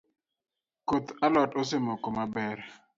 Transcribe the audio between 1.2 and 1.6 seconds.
alot